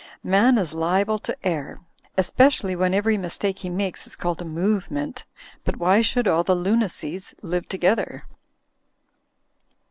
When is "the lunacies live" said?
6.43-7.67